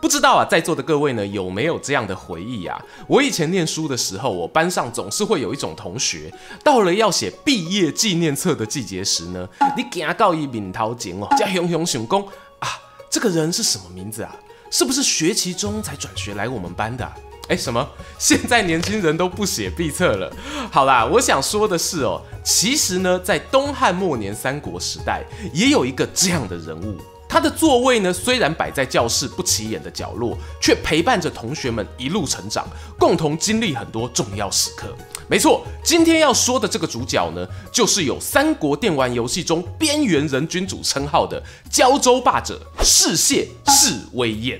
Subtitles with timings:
[0.00, 2.80] 不知道啊，在座的各位呢，有没有这样的回忆啊？
[3.06, 12.22] 我以前念书的时候，我班上总是会有一种同学，到了要写毕业纪念册的季节时呢，你给他告一敏涛简哦，叫熊熊熊公
[12.58, 12.68] 啊，
[13.10, 14.34] 这个人是什么名字啊？
[14.70, 17.14] 是不是学期中才转学来我们班的啊？
[17.48, 17.88] 哎，什么？
[18.18, 20.30] 现在年轻人都不写毕册了？
[20.70, 26.98] 好啦，我想说的是哦，其实呢，在东汉末年三国时代，也有一个这样的人物。
[27.28, 32.66] 他的座位呢，虽然摆在教室不起眼的角落，却陪伴着同学们一路成长，
[32.98, 34.96] 共同经历很多重要时刻。
[35.28, 44.58] 没错，今天要说的这个主角呢，就是有三国电玩游戏中边缘人君主称号的胶州霸者士燮士威彦。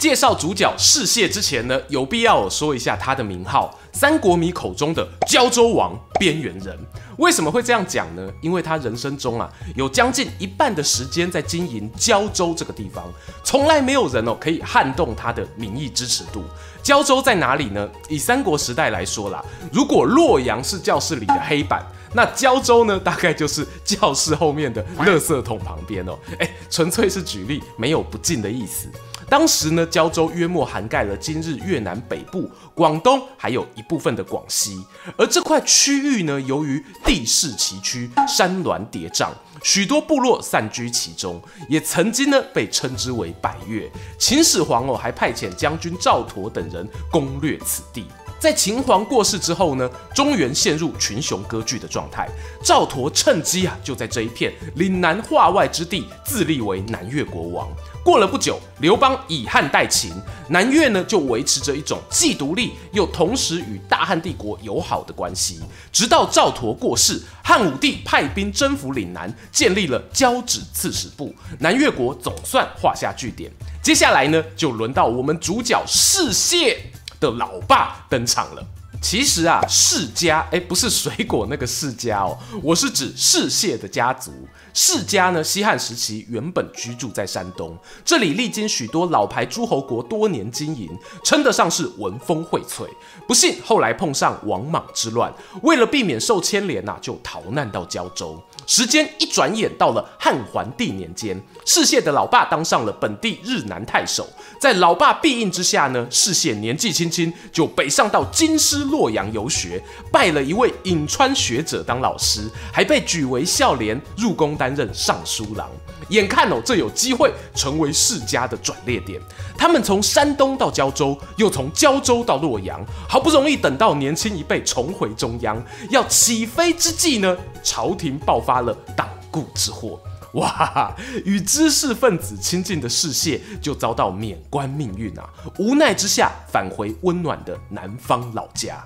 [0.00, 3.78] 介绍主角世燮之前呢，有必要我说一下他的名号。
[3.92, 6.74] 三国迷口中的胶州王、边缘人，
[7.18, 8.26] 为什么会这样讲呢？
[8.40, 13.04] 因为他人生中啊，有将近一半的时间在经营胶州这个地方，
[13.44, 16.44] 从来没有人哦可以撼动他的民意支持度。
[16.82, 17.86] 胶州在哪里呢？
[18.08, 26.18] 以三国时代来说啦，如果洛阳是教室里的黑板，那胶州呢，大概就是教室后面的垃圾桶旁边哦。
[26.38, 28.88] 诶，纯粹是举例，没有不敬的意思。
[29.28, 34.84] 当时呢，胶州约莫涵盖了今日越南北部、广东，还有一部分的广西。
[35.16, 39.28] 而这块区域呢，由于地势崎岖、山峦叠嶂，
[39.62, 43.88] 许多部落散居其中，也曾经呢被称之为百越。
[44.18, 48.06] 秦始皇哦，还派遣将军赵佗等人攻略此地。
[48.40, 52.26] 在秦皇过世之后呢，中原陷入群雄割据的状态。
[52.64, 57.68] 赵佗趁机啊，就在这一片岭南化外之地自立为南越国王。
[58.02, 60.10] 过了不久，刘邦以汉代秦，
[60.48, 65.60] 南越呢就维持着一种既独立又同时与大汉帝国友好的关系。
[65.92, 73.52] 直到赵佗过世，汉武帝派兵征服岭南，建立了交趾刺史部，南越国总算画下句点。
[73.82, 76.74] 接下来呢，就轮到我们主角士燮
[77.20, 78.66] 的老爸登场了。
[79.02, 84.30] 其实啊，世家哎，不是水果那个世家哦，我是指世谢的家族。
[84.74, 90.90] 世家呢，西汉时期原本居住在山东，这里历经许多老牌诸侯国多年经营，
[91.24, 92.86] 称得上是文风荟萃。
[93.26, 95.32] 不幸后来碰上王莽之乱，
[95.62, 98.38] 为了避免受牵连呐、啊，就逃难到胶州。
[98.66, 104.28] 时间一转眼到了汉桓帝年间，世燮的老爸当上了本地日南太守。
[104.60, 109.82] 在老爸庇荫之下呢，世燮年纪轻轻就北上到京师洛阳游学，
[110.12, 115.68] 拜了一位颍川学者当老师，还被举为孝廉，入宫担任尚书郎。
[116.10, 119.20] 眼看哦，这有机会成为世家的转捩点。
[119.58, 128.60] 他们从山东到胶州，又从胶州到洛阳，好不容易等到年轻一辈重回中央，要起飞之际呢，朝廷爆发。
[128.60, 129.98] 了党锢之祸，
[130.34, 130.94] 哇！
[131.24, 135.26] 与知识分子亲近的士燮就遭到免官命运啊！
[135.58, 138.84] 无奈之下，返回温暖的南方老家。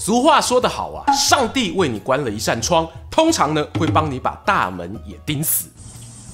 [0.00, 5.68] 俗话说得好啊，上帝为你关了一扇窗，通常呢会帮你把大门也钉死。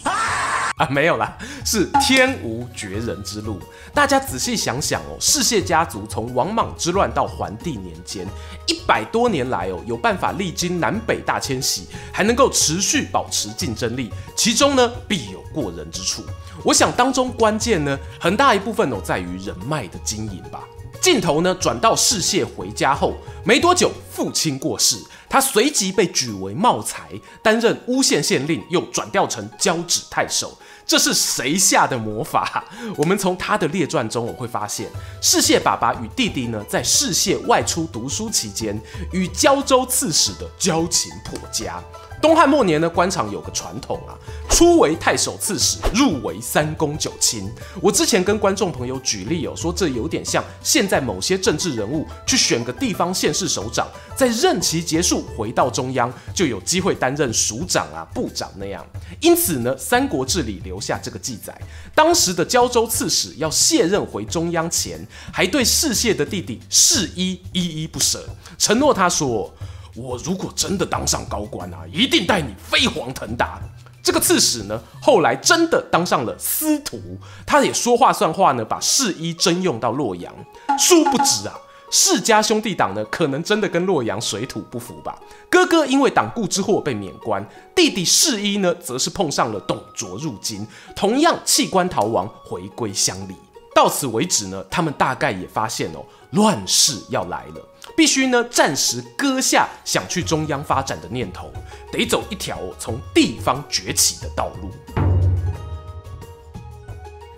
[0.04, 3.58] 啊，没有啦，是天无绝人之路。
[3.92, 8.24] 大家仔细想想哦，士燮家族从王莽之乱到桓帝年间，
[8.68, 16.22] 一百多年来哦，有办法历经南北大迁徙，还能够持续保持竞争力，其中呢必有过人之处。
[16.62, 20.60] 我想当中关键呢，很大一部分哦在于人脉的经营吧。
[21.06, 24.98] 镜头呢转到世燮回家后，没多久父亲过世。
[25.28, 27.08] 他随即被举为茂才，
[27.40, 30.58] 担任乌县县令，又转调成交趾太守。
[30.84, 32.64] 这是谁下的魔法？
[32.98, 34.90] 我们从他的列传中，我会发现，
[35.22, 38.80] 士燮爸爸与弟弟呢，在世燮外出读书期间，
[39.12, 41.80] 与胶州刺史的交情颇佳。
[42.20, 44.16] 东汉末年呢，官场有个传统啊，
[44.48, 47.48] 初为太守刺史，入为三公九卿。
[47.80, 53.86] 我之前跟观众朋友举例哦，说这有点像现在某些政治人物去选个地方县市首长，
[54.16, 58.84] 在任期结束回到中央，就有机会担任署长啊、部长那样。
[59.20, 61.56] 因此呢，《三国志》里留下这个记载，
[61.94, 64.98] 当时的胶州刺史要卸任回中央前，
[65.32, 68.26] 还对士燮的弟弟士揖依依不舍，
[68.58, 69.54] 承诺他说。
[69.96, 73.60] 我如果真的当上高官啊，一定带你飞黄腾达。
[74.02, 77.00] 这个刺史呢，后来真的当上了司徒，
[77.44, 80.32] 他也说话算话呢，把士一征用到洛阳。
[80.78, 81.58] 殊不知啊，
[81.90, 85.18] 世家兄弟党呢，可能真的跟洛阳水土不服吧。
[85.50, 87.44] 哥哥因为党锢之祸被免官，
[87.74, 90.64] 弟弟士一呢，则是碰上了董卓入京，
[90.94, 93.34] 同样弃官逃亡，回归乡里。
[93.74, 97.60] 到此为止呢，他们大概也发现哦，乱世要来了，
[97.94, 101.52] 必须呢暂时搁下想去中央发展的念头，
[101.92, 104.70] 得走一条从地方崛起的道路。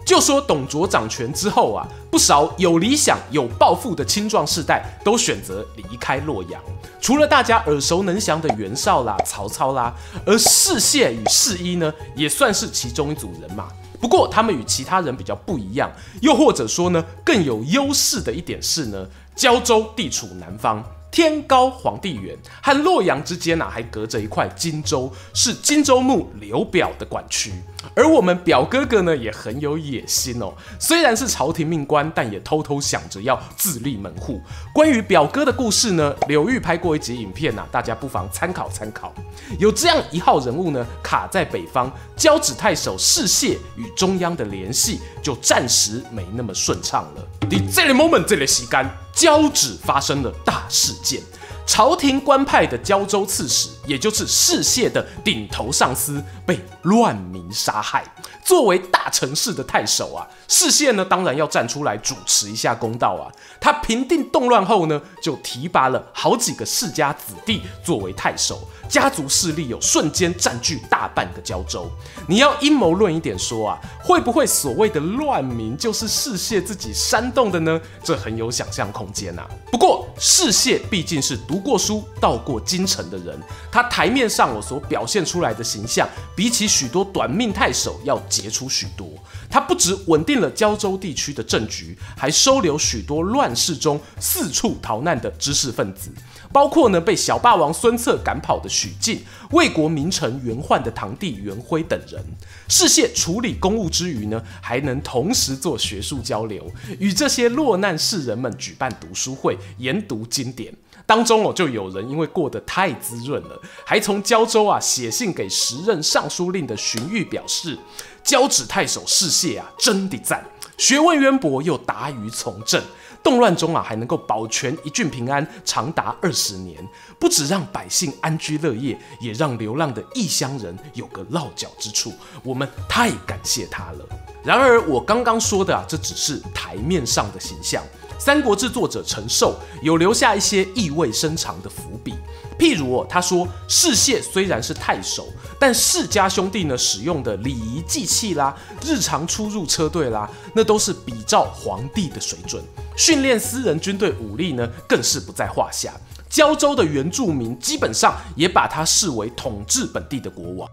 [0.06, 6.58] 就说董卓掌权之后啊，不少有理想、有抱负的青壮世代都选择离开洛阳，
[6.98, 13.68] 除了大家耳熟能详的袁绍啦、曹操啦，而士燮与士医呢，也算是其中一组人马。
[14.00, 15.92] 不过他们与其他人比较不一样，
[16.22, 19.06] 又或者说呢，更有优势的一点是呢，
[19.38, 20.84] 交州地处南方。
[21.10, 27.50] 天高皇帝远，和洛阳之间啊，还隔着一块荆州，是荆州牧刘表的管区。
[27.96, 30.52] 而我们表哥哥呢，也很有野心哦。
[30.78, 34.38] 虽然是朝廷命官，但也偷偷想着要自立门户。
[34.74, 39.12] 关于表哥的故事呢，柳玉拍过一集影片呐、啊，大家不妨参考参考。
[39.58, 47.26] 有这样一号人物呢，卡在北方，交趾太守士燮与中央的联系就暂时没那么顺畅了。
[47.70, 48.88] 在这个 moment，这个时间，
[49.18, 51.20] 交趾发生了大事件。
[51.66, 58.04] 朝廷官派的胶州刺史，也就是世燮的顶头上司，被乱民杀害。
[58.44, 63.32] 作为大城市的太守啊，世燮呢当然要站出来主持一下公道啊。
[63.60, 68.60] 他平定动乱后呢，就提拔了好几个世家子弟作为太守。
[68.88, 71.90] 家族势力有瞬间占据大半个胶州。
[72.26, 77.78] 你要阴谋论一点说啊，会不会所谓的乱民就是世燮自己煽动的呢？
[78.02, 79.46] 这很有想象空间、啊。
[79.70, 83.38] 不过世燮毕竟是读过书、到过京城的人，
[83.70, 89.08] 他他台面上我所表现出来的形象，比起许多短命太守要杰出许多。
[89.48, 96.10] 他不止稳定了胶州地区的政局，还收留许多乱世中四处逃难的知识分子。
[96.52, 99.20] 包括呢被小霸王孙策赶跑的许靖、
[99.52, 102.20] 魏国名臣袁焕的堂弟袁辉等人，
[102.66, 110.74] 士燮处理公务之余呢，还能同时做学术交流，与这些落难士人们举办读书会，研读经典。
[111.08, 117.78] 当中哦，就有人因为过得太滋润了，还从胶州啊写信给时任尚书令的荀彧，表示
[118.22, 120.44] 交趾太守士燮啊，真的赞，
[120.76, 122.82] 学问渊博又达于从政。
[123.20, 126.78] 动乱中啊，还能够保全一郡平安长达二十年，
[127.18, 132.12] 不止让百姓安居乐业，也让流浪的异乡人有个落脚之处。
[132.44, 134.06] 我们太感谢他了。
[134.44, 137.82] 然而，我刚刚说的啊，这只是台面上的形象。
[138.18, 142.14] 《三国志》作者陈寿有留下一些意味深长的伏笔，
[142.58, 145.28] 譬如哦，他说世燮虽然是太守，
[145.58, 148.54] 但世家兄弟呢使用的礼仪祭器啦，
[148.84, 152.62] 日常出入车队啦，那都是比照皇帝的水准。
[152.96, 155.94] 训练私人军队武力呢，更是不在话下。
[156.28, 160.68] 胶州的原住民基本上也把他视为统治本地的国王。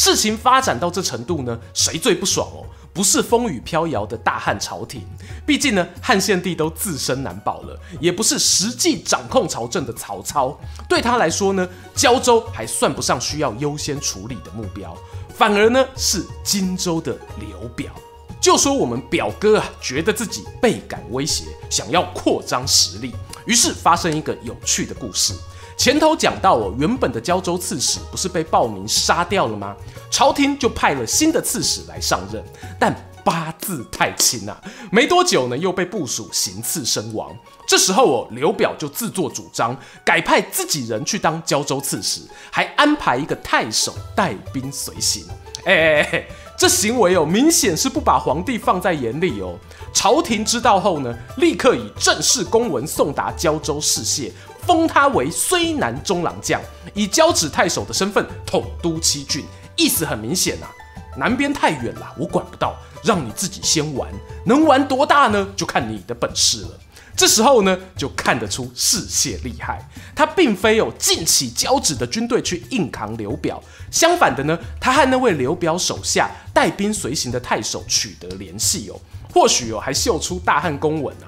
[0.00, 2.64] 事情发展到这程度呢，谁最不爽哦？
[2.90, 5.02] 不是风雨飘摇的大汉朝廷，
[5.44, 10.58] 毕竟呢，汉献帝都自身难保了；也不是实际掌控朝政的曹操，
[10.88, 14.96] 对他来说呢，交州还算不上需要优先处理的目标，
[15.36, 17.92] 反而呢是荆州的刘表。
[18.40, 23.14] 就说我们表哥啊，觉得自己倍感威胁，想要扩张实力，
[23.44, 25.34] 于是发生一个有趣的故事。
[25.80, 29.74] 前头讲到哦，原本的交州刺史不是被暴民杀掉了吗？
[30.10, 32.44] 朝廷就派了新的刺史来上任，
[32.78, 32.94] 但
[33.24, 37.34] 八字太轻啊，没多久呢又被部属行刺身亡。
[37.66, 42.20] 这时候哦，刘表就自作主张，改派自己人去当交州刺史，
[42.50, 45.24] 还安排一个太守带兵随行。
[45.64, 46.26] 哎哎哎，
[46.58, 49.58] 这行为哦，明显是不把皇帝放在眼里哦。
[49.94, 54.30] 朝廷知道后呢，立刻以正式公文送达交州士燮。
[54.66, 56.60] 封他为睢南中郎将，
[56.94, 59.44] 以交趾太守的身份统督七郡，
[59.76, 60.68] 意思很明显啊，
[61.16, 64.10] 南边太远了，我管不到，让你自己先玩，
[64.44, 65.48] 能玩多大呢？
[65.56, 66.70] 就看你的本事了。
[67.16, 78.98] 这时候呢，就看得出士燮厉害，他并非有尽起交趾的军队去硬扛刘表，相反的呢，他和那位刘表手下带兵随行的太守取得联系哦，
[79.34, 81.26] 或许哦还秀出大汉公文啊，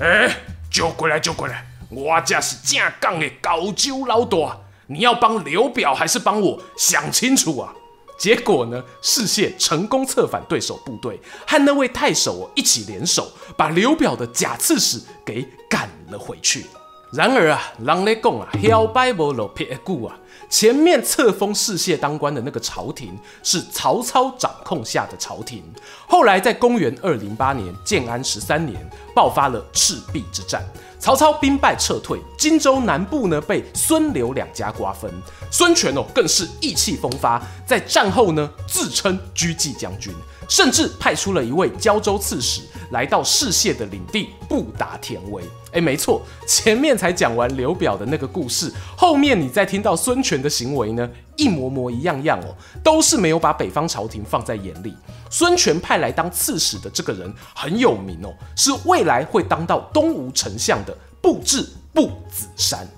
[0.00, 0.36] 哎，
[0.70, 1.64] 救过来，救过来。
[1.90, 6.60] 我家是正港的高州老大，你要帮刘表还是帮我？
[6.76, 7.72] 想清楚啊！
[8.18, 16.66] 结果呢，士燮成功策反对手部队，和那位太守一起联手，把刘表的假刺史给赶了回去。
[17.10, 20.14] 然而啊，人咧讲啊，小白无落魄的久啊，
[20.50, 25.62] 前面册封士燮当官的那个朝廷是曹操掌控下的朝廷。
[26.06, 28.78] 后来在公元二零八年建安十三年
[29.14, 30.62] 爆发了赤壁之战，
[30.98, 35.10] 曹操兵败撤退，荆州南部呢被孙刘两家瓜分。
[35.50, 40.12] 孙权哦更是意气风发，在战后呢自称车骑将军。
[40.46, 45.42] 甚至派出了一位胶州刺史来到士燮的领地布达田围。
[45.72, 54.96] 哎，没错，前面才讲完刘表的那个故事，后面你再听到孙权的行为呢，一模模一样样哦，都是没有把北方朝廷放在眼里。
[55.30, 62.88] 孙权派来当刺史的这个人很有名哦，是未来会当到东吴丞相的布置步子山。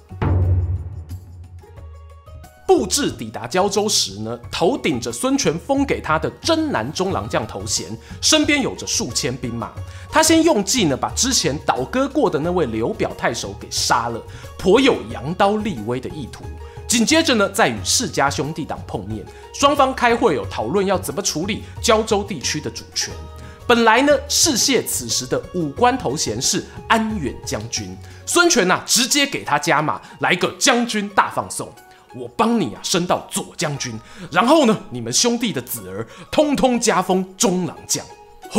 [2.70, 7.88] 布置抵达胶州时呢，头顶着孙权封给他的征南中郎将头衔，
[8.20, 9.72] 身边有着数千兵马。
[10.08, 14.22] 他先用计呢，把之前倒戈过的那位刘表太守给杀了，
[14.56, 16.44] 颇有扬刀立威的意图。
[16.86, 23.12] 紧接着呢，再与世家兄弟党碰面，双方开会有讨论要怎么处理胶州地区的主权。
[23.66, 31.68] 本来呢，士燮此时的武官头衔是安远将军，孙权呐、啊，直接给他加码，来个将军大放送。
[32.14, 33.98] 我帮你啊升到左将军，
[34.30, 38.04] 然后呢，你们兄弟的子儿通通加封中郎将。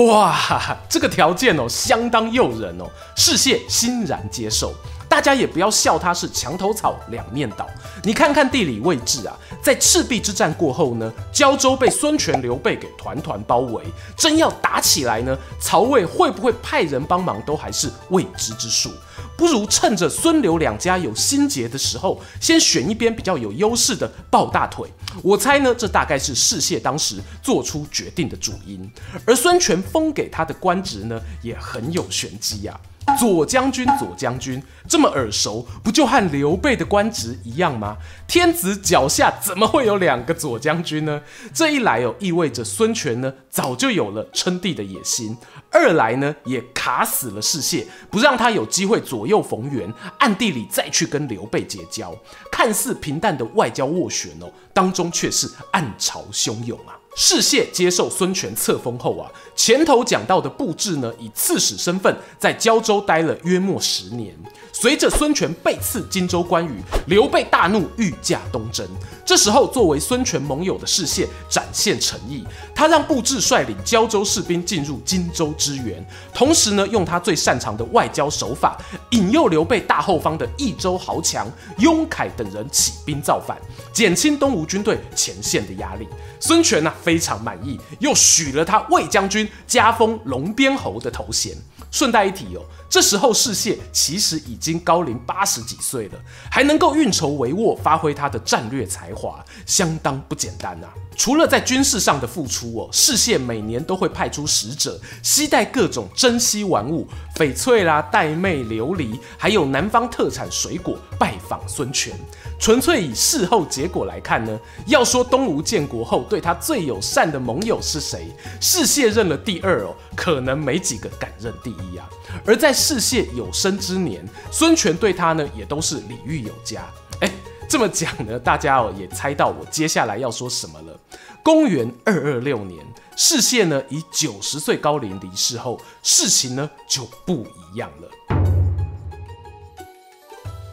[0.07, 2.85] 哇，这个条件哦相当诱人哦，
[3.17, 4.73] 世燮欣然接受。
[5.11, 7.67] 大家也不要笑他是墙头草两面倒。
[8.01, 13.83] 你看看地理位置啊，在赤壁之战过后呢，胶州被孙权、刘备给团团包围，
[14.15, 18.89] 真要打起来呢，曹魏会不会派人帮忙都还是未知之数。
[19.35, 24.89] 不如趁着孙刘两家有心结的时候，先选一边比较有优势的抱大腿。
[25.21, 28.89] 我猜呢，这大概是士燮当时做出决定的主因。
[29.25, 32.79] 而孙权封给他的官职呢，也很有玄机呀。
[33.19, 37.97] 左将军，左将军，这么耳熟，不就和刘备的官职一样吗？
[38.27, 41.21] 天子脚下怎么会有两个左将军呢？
[41.53, 45.35] 这一来哦，意味着孙权呢早就有了称帝的野心；
[45.71, 52.15] 二来呢，也卡死了士燮，不让他有机会左右逢源，暗地里再去跟刘备结交。
[52.51, 56.95] 看似平淡的外交斡旋哦，当中却是暗潮汹涌啊！
[57.15, 64.33] 士燮接受孙权册封后啊，前头讲到的布置呢，以刺史身份在交州待了约莫十年。
[64.71, 68.87] 随着孙权被刺荆州关羽，刘备大怒，御驾东征。
[69.25, 76.03] 这时候，作为孙权盟友的士燮展现诚意，他让布置率领交州士兵进入荆州支援，
[76.33, 78.77] 同时呢，用他最擅长的外交手法，
[79.11, 83.57] 引诱刘备大后方的益州豪强雍凯等人起兵造反，
[83.93, 86.07] 减轻东吴军队前线的压力。
[86.39, 91.55] 孙权呢、非常满意，又许了他魏将军加封龙边侯的头衔。
[91.89, 96.17] 顺带一提哦，这时候士燮其实已经高龄八十几岁了，
[96.49, 100.87] 还能够运筹帷幄，发挥他的战略才华，相当不简单、啊。
[101.17, 107.05] 除了在军事上的付出哦，士燮每年都会派出使者，携带各种珍稀玩物、
[107.35, 112.13] 翡翠啦、带妹、琉璃，还有南方特产水果，拜访孙权。
[112.61, 118.27] 纯粹以事后结果来看呢，要说东吴建国后对他最友善的盟友是谁，
[118.59, 122.07] 士燮认了第二哦，可能没几个敢认第一啊。
[122.45, 126.87] 而在士燮有生之年，孙权对他呢也都是礼遇有加。
[127.21, 127.31] 哎，
[127.67, 130.95] 这么讲呢，大家哦也猜到我接下来要说什么了。
[131.41, 138.60] 公元二二六年，士燮呢以九十岁高龄离世后，事情呢就不一样了。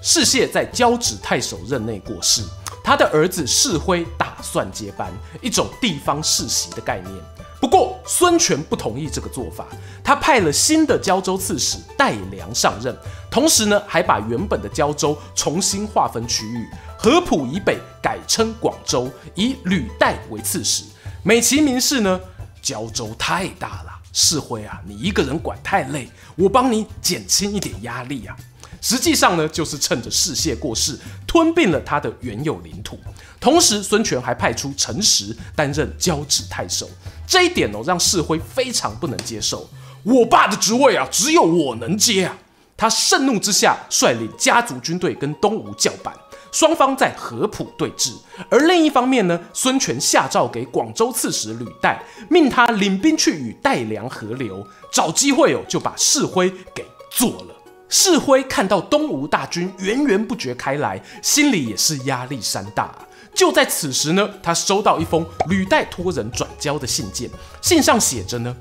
[0.00, 2.43] 士燮在交趾太守任内过世，
[2.85, 7.12] 他的儿子士辉打算接班，一种地方世袭的概念。
[7.61, 9.67] 不过孙权不同意这个做法，
[10.05, 12.97] 他派了新的交州刺史戴良上任，
[13.28, 20.85] 同时呢还把原本的交州重新划分区域，合浦以北改称广州，以吕带为刺史。
[21.25, 22.21] 美其名是呢，
[22.62, 28.37] 交州太大了，士辉啊，你一个人管太累，我帮你减轻一点压力啊。
[28.80, 32.99] 实际上呢，就是趁着士燮过世，吞并了他的原有领土。
[33.40, 36.88] 同时，孙权还派出陈实担任交趾太守。
[37.26, 39.68] 这一点哦，让士辉非常不能接受。
[40.02, 42.38] 我爸的职位啊，只有我能接啊！
[42.76, 46.14] 他盛怒之下，率领家族军队跟东吴叫板，
[46.52, 48.12] 双方在合浦对峙。
[48.49, 51.99] 而另一方面呢，孙权下诏给广州刺史吕岱，
[52.30, 57.54] 命他领兵去与戴良合流，找机会哦，就把士辉给做了。
[57.88, 62.95] 士辉看到东吴大军源源不绝开来，心里也是压力山大。
[63.35, 67.30] 就在此时呢，他收到一封吕带托人转交的信件，
[67.62, 68.54] 信上写着呢：“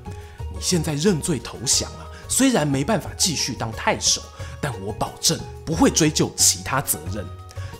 [0.54, 4.22] 你现在认罪投降啊，虽然没办法继续当太守，
[4.60, 7.26] 但我保证不会追究其他责任。”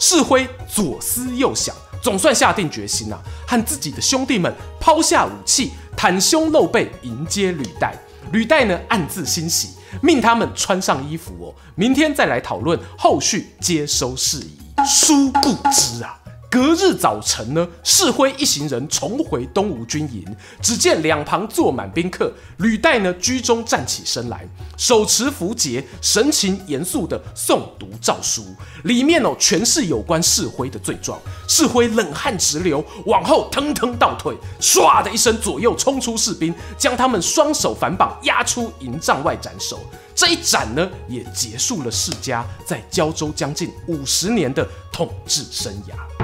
[0.01, 7.97] 士辉左思右想，总算下定决心啊，和自己的兄弟们抛下武器，袒胸露背迎接履带。
[8.33, 9.71] 履带呢，暗自欣喜，
[10.03, 14.59] 命他们穿上衣服哦，明天再来讨论后续接收事宜。
[14.87, 16.19] 殊不知啊。
[16.51, 20.25] 隔日早晨呢，世辉一行人重回东吴军营，
[20.63, 28.47] 只见两旁坐满宾客，履带呢居中站起身来，手持符节，神情严肃的诵读诏书，
[28.85, 31.21] 里面哦全是有关士辉的罪状。
[31.47, 39.79] 士辉冷汗直流，往后腾腾倒退，唰的一声左右冲出士兵，将他们双手反绑，押出营帐外斩首。
[40.15, 46.18] 这一斩呢，也结束了世家在胶州将近五十年的统治生涯。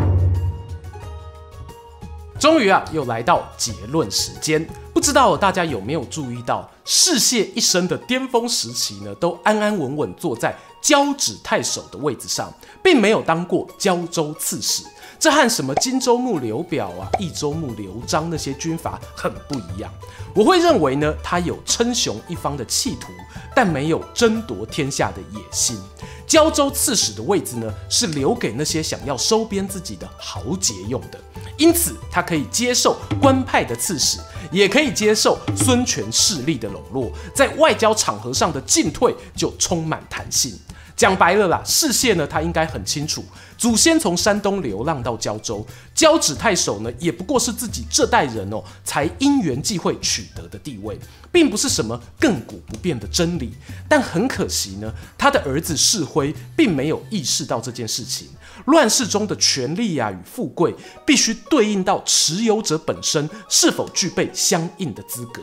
[2.45, 4.63] 终于啊，又来到结论时间。
[4.93, 14.85] 不知道大家有没有注意到，士燮一生的巅峰时期呢，都安安稳稳坐在交趾太守的位置上，并没有当过交州刺史。
[15.25, 19.91] 这和什么荆州牧刘表啊、益州牧刘璋那些军阀很不一样。
[20.35, 23.11] 我会认为呢，他有称雄一方的企图，
[23.57, 25.79] 但没有争夺天下的野心。
[26.27, 31.19] 交州刺史的位置呢，是留给那些想要收编自己的豪杰用的。
[31.57, 34.19] 因此，他可以接受官派的刺史，
[34.53, 40.53] 也可以接受孙权势力的笼络，在外交场合上的进退就充满弹性。
[40.97, 43.25] 讲白了啦，士燮呢，他应该很清楚，
[43.59, 50.97] 祖先从山东流浪到交州，交趾太守呢，也不过是自己这代人哦，才因缘际会取得的地位，
[51.33, 53.53] 并不是什么亘古不变的真理。
[53.89, 58.29] 但很可惜呢，他的儿子世辉并没有意识到这件事情。
[58.67, 60.73] 乱世中的权力啊与富贵，
[61.05, 65.43] 必须对应到持有者本身是否具备相应的资格。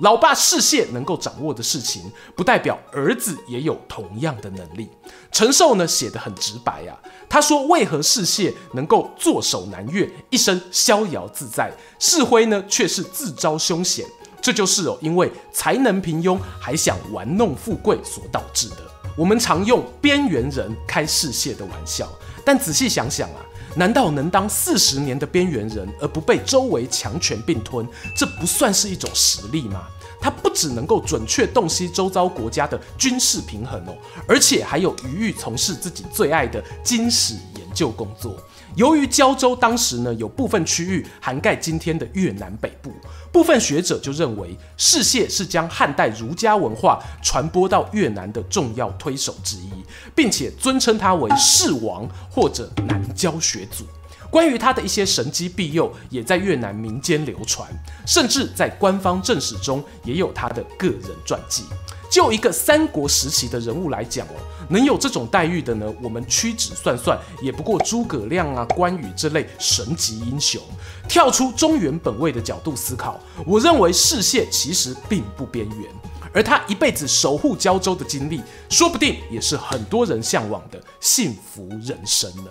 [0.00, 4.90] 老爸士燮能够掌握的事情，不代表儿子也有同样的能力。
[5.30, 14.04] 陈寿呢写得很直白啊，他说：“为何世燮能够坐守南越，一生逍遥自在，世辉呢却是自招凶险？
[14.40, 18.78] 这就是哦，因为才能平庸，还想玩弄富贵所导致的。
[19.16, 22.08] 我们常用边缘人开士燮的玩笑，
[22.44, 23.36] 但仔细想想啊。”
[23.74, 29.86] 难道能当四十年的边缘人而不被周围强权并吞，这不算是一种实力吗？
[30.20, 33.96] 他不只能够准确洞悉周遭国家的军事平衡哦，
[34.28, 38.36] 而且还有余裕从事自己最爱的金史研究工作。
[38.76, 42.90] 由于胶州当时呢有部分区域涵盖今天的越南北部，
[43.30, 49.70] 部分学者就认为士燮是将汉代儒家文化传播到越南的重要推手之一，
[50.14, 53.84] 并且尊称他为世王或者南交学祖。
[54.32, 57.68] 关于他的一些神机庇佑，也在越南民间流传，
[58.06, 61.64] 甚至在官方正史中也有他的个人传记。
[62.10, 64.34] 就一个三国时期的人物来讲哦，
[64.70, 70.62] 能有这种待遇的呢，我们屈指算算，也不过诸葛亮啊、关羽这类神级英雄。
[71.06, 75.90] 跳出中原本位的角度思考，我认为士燮其实并不边缘，
[76.32, 78.40] 而他一辈子守护交州的经历，
[78.70, 82.50] 说不定也是很多人向往的幸福人生呢。